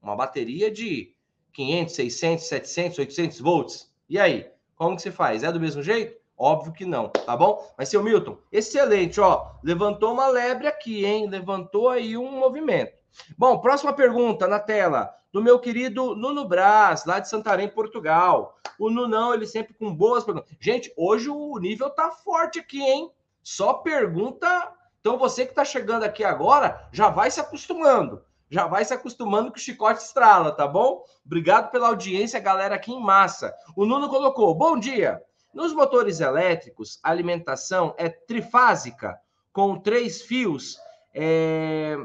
[0.03, 1.15] uma bateria de
[1.55, 3.91] 500, 600, 700, 800 volts.
[4.11, 5.43] E aí, como que você faz?
[5.43, 6.26] É do mesmo jeito?
[6.39, 7.67] Óbvio que não, tá bom?
[7.79, 9.53] Mas, seu Milton, excelente, ó.
[9.63, 11.29] Levantou uma lebre aqui, hein?
[11.29, 12.93] Levantou aí um movimento.
[13.39, 18.59] Bom, próxima pergunta na tela, do meu querido Nuno Braz, lá de Santarém, Portugal.
[18.79, 20.55] O Nunão, ele sempre com boas perguntas.
[20.61, 23.11] Gente, hoje o nível tá forte aqui, hein?
[23.43, 24.73] Só pergunta.
[25.01, 28.23] Então, você que está chegando aqui agora, já vai se acostumando.
[28.51, 31.03] Já vai se acostumando que o chicote estrala, tá bom?
[31.25, 33.55] Obrigado pela audiência, galera, aqui em massa.
[33.75, 35.23] O Nuno colocou: bom dia.
[35.57, 39.19] Nos motores elétricos, a alimentação é trifásica,
[39.53, 40.79] com três fios.
[41.15, 41.97] É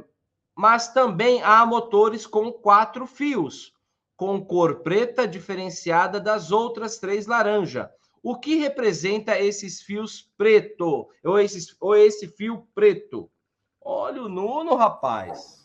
[0.55, 3.73] mas também há motores com quatro fios,
[4.15, 7.91] com cor preta diferenciada das outras três laranja.
[8.21, 11.09] O que representa esses fios preto?
[11.23, 13.27] Ou, esses, ou esse fio preto?
[13.83, 15.60] Olha o Nuno, rapaz.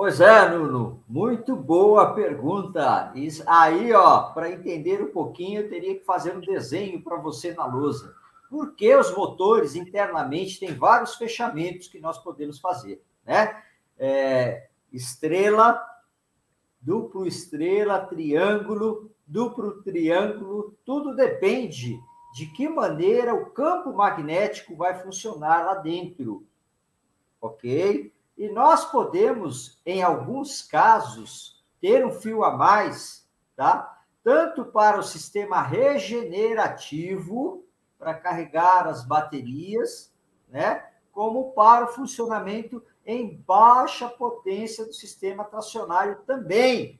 [0.00, 3.12] Pois é, Nuno, muito boa pergunta.
[3.14, 7.52] Isso, aí, ó, para entender um pouquinho, eu teria que fazer um desenho para você
[7.52, 8.16] na lousa.
[8.48, 13.62] Porque os motores internamente têm vários fechamentos que nós podemos fazer, né?
[13.98, 15.78] É, estrela,
[16.80, 22.00] duplo estrela, triângulo, duplo triângulo, tudo depende
[22.32, 26.46] de que maneira o campo magnético vai funcionar lá dentro.
[27.38, 28.10] Ok?
[28.40, 34.02] E nós podemos, em alguns casos, ter um fio a mais, tá?
[34.24, 37.66] Tanto para o sistema regenerativo,
[37.98, 40.10] para carregar as baterias,
[40.48, 40.88] né?
[41.12, 46.98] Como para o funcionamento em baixa potência do sistema tracionário também,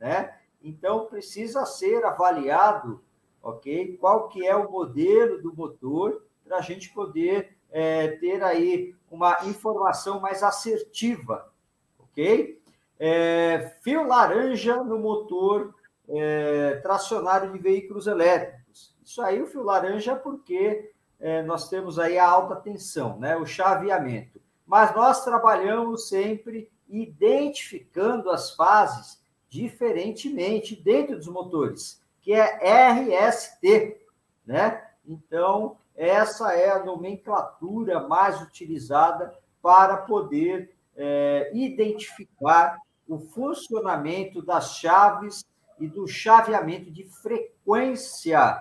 [0.00, 0.36] né?
[0.60, 3.04] Então precisa ser avaliado,
[3.40, 3.96] ok?
[3.98, 9.38] Qual que é o modelo do motor para a gente poder é, ter aí uma
[9.44, 11.52] informação mais assertiva,
[11.98, 12.60] ok?
[12.98, 15.74] É, fio laranja no motor
[16.08, 18.96] é, tracionário de veículos elétricos.
[19.04, 23.36] Isso aí o fio laranja porque é, nós temos aí a alta tensão, né?
[23.36, 32.58] O chaveamento mas nós trabalhamos sempre identificando as fases diferentemente dentro dos motores, que é
[32.90, 33.98] RST,
[34.46, 34.82] né?
[35.06, 42.78] Então, essa é a nomenclatura mais utilizada para poder é, identificar
[43.08, 45.44] o funcionamento das chaves
[45.78, 48.60] e do chaveamento de frequência,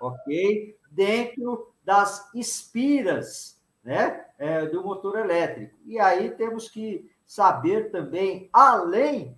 [0.00, 0.76] ok?
[0.90, 5.76] Dentro das espiras né, é, do motor elétrico.
[5.84, 9.36] E aí temos que saber também, além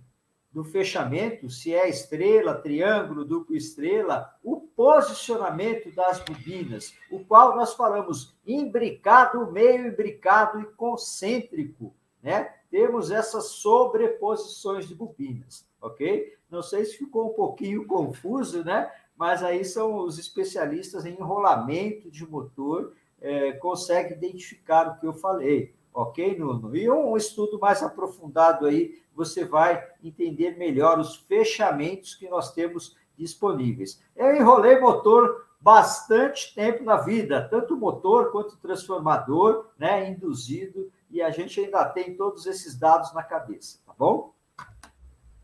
[0.53, 7.73] do fechamento, se é estrela, triângulo, duplo estrela, o posicionamento das bobinas, o qual nós
[7.73, 12.53] falamos imbricado, meio imbricado e concêntrico, né?
[12.69, 16.37] Temos essas sobreposições de bobinas, ok?
[16.49, 18.91] Não sei se ficou um pouquinho confuso, né?
[19.17, 25.13] Mas aí são os especialistas em enrolamento de motor é, consegue identificar o que eu
[25.13, 26.75] falei, ok, Nuno?
[26.75, 32.95] E um estudo mais aprofundado aí, você vai entender melhor os fechamentos que nós temos
[33.17, 34.01] disponíveis.
[34.15, 41.31] Eu enrolei motor bastante tempo na vida, tanto motor quanto transformador, né, induzido, e a
[41.31, 44.33] gente ainda tem todos esses dados na cabeça, tá bom?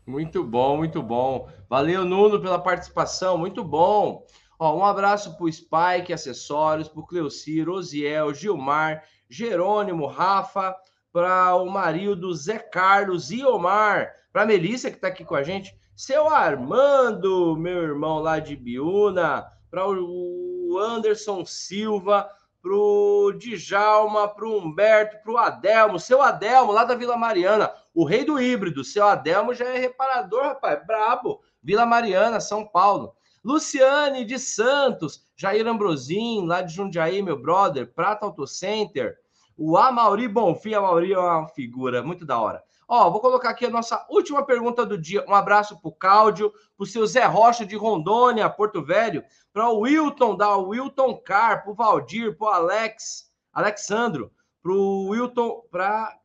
[0.06, 1.48] Muito bom, muito bom.
[1.68, 4.26] Valeu, Nuno, pela participação, muito bom.
[4.58, 10.76] Ó, um abraço para o Spike Acessórios, para o Cleucir, Osiel, Gilmar, Jerônimo, Rafa,
[11.12, 15.74] para o Marildo, Zé Carlos e Omar, para Melissa que está aqui com a gente,
[15.94, 22.28] seu Armando, meu irmão lá de Biúna, para o Anderson Silva,
[22.60, 27.72] para o Djalma, para o Humberto, para o Adelmo, seu Adelmo lá da Vila Mariana,
[27.94, 33.14] o rei do híbrido, seu Adelmo já é reparador, rapaz, brabo, Vila Mariana, São Paulo.
[33.42, 39.16] Luciane de Santos, Jair Ambrosim, lá de Jundiaí, meu brother, Prata Auto Center,
[39.56, 42.62] o Amauri Bonfim, Amauri é uma figura muito da hora.
[42.86, 45.24] Ó, vou colocar aqui a nossa última pergunta do dia.
[45.28, 49.22] Um abraço para o Cláudio, para o seu Zé Rocha de Rondônia, Porto Velho,
[49.52, 55.08] para o Wilton da Wilton Car, para o Valdir, para o Alex, Alexandro, para o
[55.08, 56.18] Wilton, para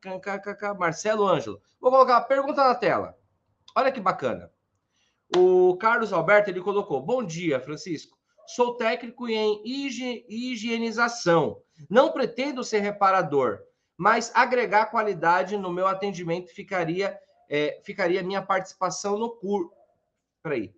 [0.78, 1.60] Marcelo Ângelo.
[1.80, 3.16] Vou colocar a pergunta na tela.
[3.76, 4.50] Olha que bacana.
[5.34, 8.16] O Carlos Alberto ele colocou: Bom dia, Francisco.
[8.46, 9.60] Sou técnico em
[10.28, 11.60] higienização.
[11.90, 13.58] Não pretendo ser reparador,
[13.96, 17.18] mas agregar qualidade no meu atendimento ficaria
[17.48, 19.70] é, ficaria minha participação no curso.
[20.42, 20.74] Peraí.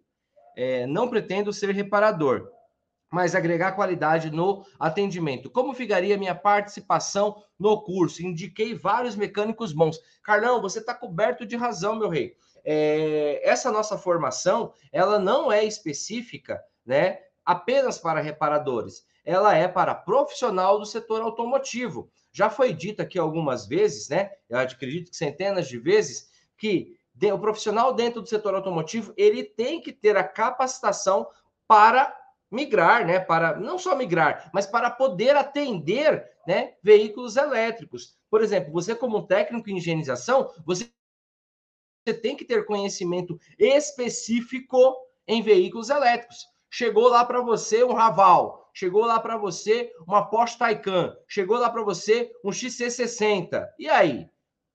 [0.56, 2.50] É, não pretendo ser reparador,
[3.12, 5.50] mas agregar qualidade no atendimento.
[5.50, 8.22] Como ficaria minha participação no curso?
[8.22, 10.00] Indiquei vários mecânicos bons.
[10.22, 12.34] Carlão, você está coberto de razão, meu rei
[12.70, 19.06] é, essa nossa formação ela não é específica, né, apenas para reparadores.
[19.24, 22.10] Ela é para profissional do setor automotivo.
[22.30, 24.30] Já foi dito aqui algumas vezes, né?
[24.50, 26.94] Eu acredito que centenas de vezes que
[27.32, 31.26] o profissional dentro do setor automotivo ele tem que ter a capacitação
[31.66, 32.14] para
[32.50, 33.18] migrar, né?
[33.18, 36.74] Para não só migrar, mas para poder atender, né?
[36.82, 38.16] Veículos elétricos.
[38.30, 40.90] Por exemplo, você como técnico em higienização, você
[42.08, 44.96] você tem que ter conhecimento específico
[45.26, 46.46] em veículos elétricos.
[46.70, 51.68] Chegou lá para você um Raval, chegou lá para você uma Porsche Taycan, chegou lá
[51.68, 53.66] para você um XC60.
[53.78, 54.26] E aí?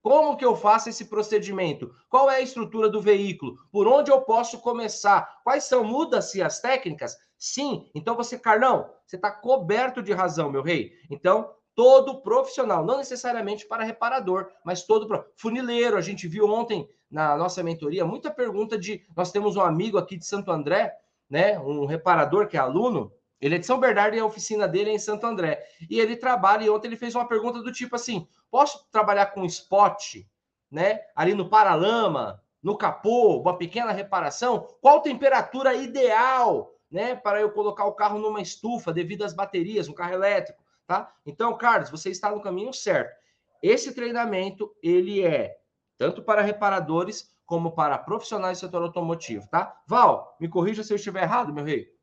[0.01, 1.89] Como que eu faço esse procedimento?
[2.09, 3.55] Qual é a estrutura do veículo?
[3.71, 5.39] Por onde eu posso começar?
[5.43, 5.83] Quais são?
[5.83, 7.15] Muda-se as técnicas?
[7.37, 7.89] Sim.
[7.95, 10.91] Então você, Carlão, você está coberto de razão, meu rei.
[11.09, 15.97] Então, todo profissional, não necessariamente para reparador, mas todo funileiro.
[15.97, 19.05] A gente viu ontem na nossa mentoria muita pergunta de.
[19.15, 20.93] Nós temos um amigo aqui de Santo André,
[21.29, 21.59] né?
[21.59, 23.13] Um reparador que é aluno.
[23.39, 25.63] Ele é de São Bernardo e a oficina dele é em Santo André.
[25.89, 29.45] E ele trabalha, e ontem ele fez uma pergunta do tipo assim: posso trabalhar com
[29.45, 30.25] spot,
[30.71, 31.01] né?
[31.15, 34.67] Ali no paralama, no capô, uma pequena reparação?
[34.81, 37.15] Qual temperatura ideal, né?
[37.15, 40.63] Para eu colocar o carro numa estufa devido às baterias, um carro elétrico?
[40.87, 41.13] tá?
[41.25, 43.15] Então, Carlos, você está no caminho certo.
[43.61, 45.57] Esse treinamento, ele é
[45.97, 49.81] tanto para reparadores como para profissionais do setor automotivo, tá?
[49.85, 51.93] Val, me corrija se eu estiver errado, meu rei.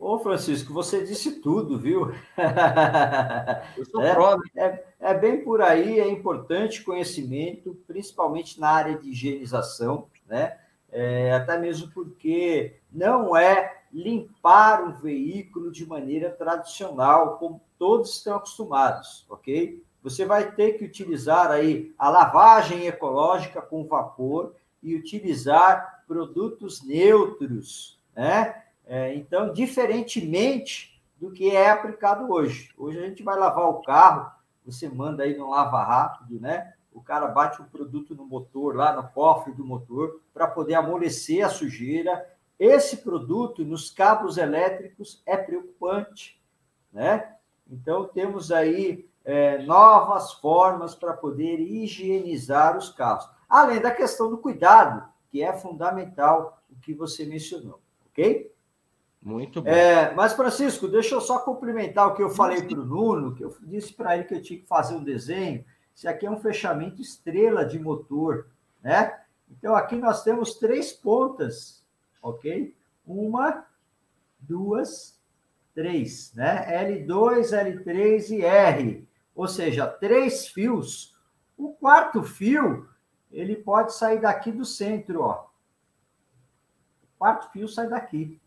[0.00, 2.10] Ô, Francisco, você disse tudo, viu?
[3.76, 4.42] Eu sou é, prova.
[4.56, 10.58] É, é, bem por aí, é importante conhecimento, principalmente na área de higienização, né?
[10.90, 18.36] É, até mesmo porque não é limpar um veículo de maneira tradicional, como todos estão
[18.36, 19.84] acostumados, ok?
[20.02, 28.00] Você vai ter que utilizar aí a lavagem ecológica com vapor e utilizar produtos neutros,
[28.14, 28.62] né?
[28.86, 32.70] É, então, diferentemente do que é aplicado hoje.
[32.76, 34.30] Hoje a gente vai lavar o carro,
[34.64, 36.72] você manda aí no lava rápido, né?
[36.92, 41.44] O cara bate um produto no motor, lá no cofre do motor, para poder amolecer
[41.44, 42.26] a sujeira
[42.60, 46.38] esse produto nos cabos elétricos é preocupante,
[46.92, 47.36] né?
[47.66, 53.28] Então, temos aí é, novas formas para poder higienizar os carros.
[53.48, 58.52] Além da questão do cuidado, que é fundamental, o que você mencionou, ok?
[59.22, 59.68] Muito bom.
[59.68, 63.44] É, mas, Francisco, deixa eu só complementar o que eu falei para o Nuno, que
[63.44, 65.64] eu disse para ele que eu tinha que fazer um desenho.
[65.94, 68.46] Isso aqui é um fechamento estrela de motor,
[68.82, 69.20] né?
[69.50, 71.80] Então, aqui nós temos três pontas
[72.22, 72.74] ok?
[73.06, 73.66] Uma,
[74.38, 75.18] duas,
[75.74, 76.86] três, né?
[76.86, 81.16] L2, L3 e R, ou seja, três fios.
[81.56, 82.88] O quarto fio,
[83.30, 85.46] ele pode sair daqui do centro, ó.
[87.02, 88.40] O quarto fio sai daqui.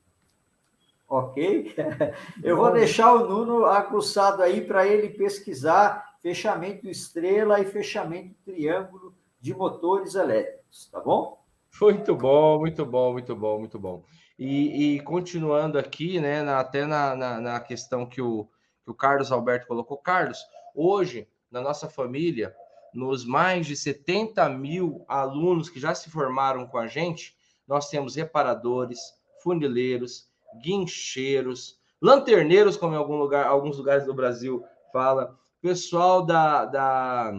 [1.07, 1.75] Ok?
[2.43, 9.13] Eu vou deixar o Nuno aguçado aí para ele pesquisar fechamento estrela e fechamento triângulo
[9.39, 11.43] de motores elétricos, tá bom?
[11.81, 14.03] Muito bom, muito bom, muito bom, muito bom.
[14.39, 18.47] E, e continuando aqui, né, na, até na, na, na, questão que o,
[18.83, 19.97] que o Carlos Alberto colocou.
[19.97, 20.39] Carlos,
[20.73, 22.55] hoje, na nossa família,
[22.93, 27.35] nos mais de 70 mil alunos que já se formaram com a gente,
[27.67, 28.99] nós temos reparadores,
[29.41, 30.29] funileiros,
[30.61, 37.33] guincheiros, lanterneiros, como em algum lugar, alguns lugares do Brasil fala, pessoal da, da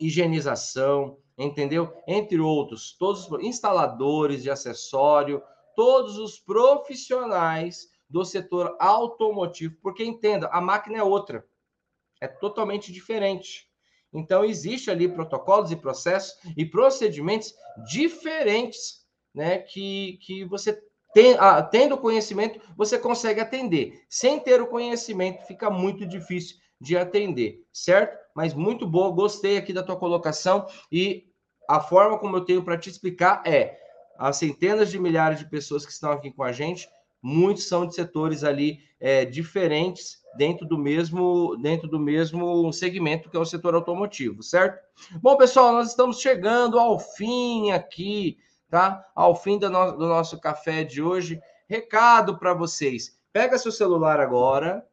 [0.00, 1.92] higienização, entendeu?
[2.06, 5.42] Entre outros, todos os instaladores de acessório,
[5.74, 11.46] todos os profissionais do setor automotivo, porque entenda, a máquina é outra,
[12.22, 13.66] é totalmente diferente.
[14.14, 17.52] Então existe ali protocolos e processos e procedimentos
[17.90, 19.02] diferentes,
[19.34, 20.80] né, que, que você
[21.12, 24.04] tem, ah, tendo conhecimento, você consegue atender.
[24.08, 28.16] Sem ter o conhecimento, fica muito difícil de atender, certo?
[28.34, 31.26] Mas muito boa, gostei aqui da tua colocação e
[31.68, 33.78] a forma como eu tenho para te explicar é
[34.16, 36.88] as centenas de milhares de pessoas que estão aqui com a gente,
[37.22, 43.36] muitos são de setores ali é, diferentes dentro do mesmo dentro do mesmo segmento que
[43.36, 44.82] é o setor automotivo, certo?
[45.20, 49.04] Bom, pessoal, nós estamos chegando ao fim aqui, tá?
[49.14, 51.40] Ao fim do, no, do nosso café de hoje.
[51.68, 54.84] Recado para vocês: pega seu celular agora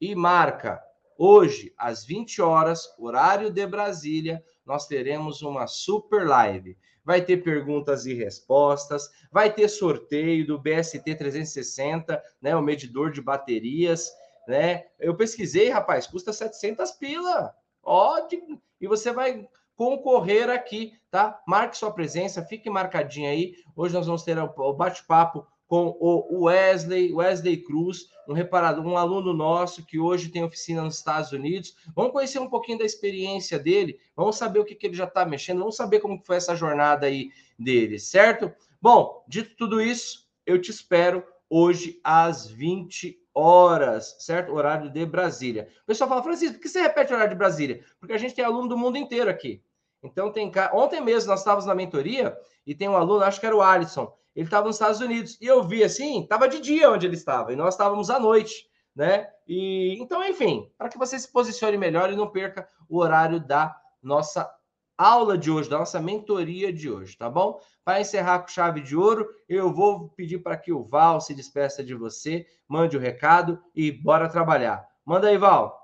[0.00, 0.80] e marca
[1.16, 6.76] hoje às 20 horas, horário de Brasília, nós teremos uma super live.
[7.04, 13.20] Vai ter perguntas e respostas, vai ter sorteio do BST 360, né, o medidor de
[13.20, 14.10] baterias,
[14.46, 14.84] né?
[14.98, 17.54] Eu pesquisei, rapaz, custa 700 pila.
[17.82, 18.60] Ótimo.
[18.80, 21.40] E você vai concorrer aqui, tá?
[21.46, 23.54] Marque sua presença, fique marcadinho aí.
[23.74, 29.32] Hoje nós vamos ter o bate-papo com o Wesley, Wesley Cruz, um reparador, um aluno
[29.32, 31.74] nosso que hoje tem oficina nos Estados Unidos.
[31.96, 35.24] Vamos conhecer um pouquinho da experiência dele, vamos saber o que, que ele já está
[35.24, 38.52] mexendo, vamos saber como foi essa jornada aí dele, certo?
[38.82, 44.52] Bom, dito tudo isso, eu te espero hoje às 20 horas, certo?
[44.52, 45.70] Horário de Brasília.
[45.84, 47.82] O pessoal fala, Francisco, por que você repete o horário de Brasília?
[47.98, 49.62] Porque a gente tem aluno do mundo inteiro aqui.
[50.02, 53.56] Então tem ontem mesmo nós estávamos na mentoria e tem um aluno, acho que era
[53.56, 55.38] o Alisson, ele estava nos Estados Unidos.
[55.40, 58.70] E eu vi assim, estava de dia onde ele estava, e nós estávamos à noite.
[58.94, 59.28] né?
[59.46, 63.74] E então, enfim, para que você se posicione melhor e não perca o horário da
[64.02, 64.50] nossa
[64.96, 67.58] aula de hoje, da nossa mentoria de hoje, tá bom?
[67.84, 71.82] Para encerrar com chave de ouro, eu vou pedir para que o Val se despeça
[71.82, 74.86] de você, mande o recado e bora trabalhar.
[75.04, 75.81] Manda aí, Val.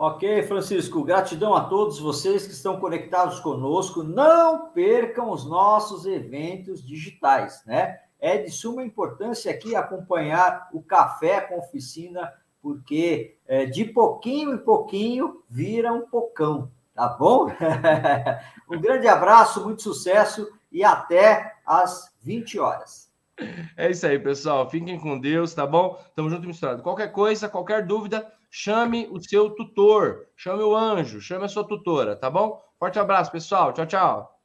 [0.00, 4.04] Ok, Francisco, gratidão a todos vocês que estão conectados conosco.
[4.04, 7.98] Não percam os nossos eventos digitais, né?
[8.20, 12.32] É de suma importância aqui acompanhar o Café com Oficina,
[12.62, 17.48] porque é, de pouquinho em pouquinho vira um pocão, tá bom?
[18.70, 23.10] um grande abraço, muito sucesso e até às 20 horas.
[23.76, 24.70] É isso aí, pessoal.
[24.70, 26.00] Fiquem com Deus, tá bom?
[26.14, 26.84] Tamo junto e misturado.
[26.84, 32.16] Qualquer coisa, qualquer dúvida, chame o seu tutor, chame o anjo, chame a sua tutora,
[32.16, 32.62] tá bom?
[32.78, 33.72] Forte abraço, pessoal.
[33.72, 34.37] Tchau, tchau.